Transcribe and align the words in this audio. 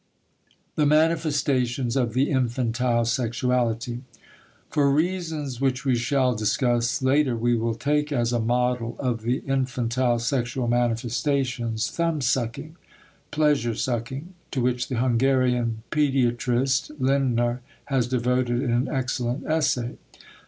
THE 0.77 0.87
MANIFESTATIONS 0.87 1.95
OF 1.95 2.15
THE 2.15 2.31
INFANTILE 2.31 3.05
SEXUALITY 3.05 4.01
For 4.71 4.89
reasons 4.89 5.61
which 5.61 5.85
we 5.85 5.93
shall 5.95 6.33
discuss 6.33 7.03
later 7.03 7.35
we 7.37 7.55
will 7.55 7.75
take 7.75 8.11
as 8.11 8.33
a 8.33 8.39
model 8.39 8.95
of 8.97 9.21
the 9.21 9.43
infantile 9.45 10.17
sexual 10.17 10.67
manifestations 10.67 11.91
thumbsucking 11.95 12.77
(pleasure 13.29 13.75
sucking), 13.75 14.33
to 14.49 14.59
which 14.59 14.87
the 14.87 14.95
Hungarian 14.97 15.83
pediatrist, 15.91 16.89
Lindner, 16.99 17.61
has 17.85 18.07
devoted 18.07 18.63
an 18.63 18.87
excellent 18.89 19.45
essay. 19.45 19.97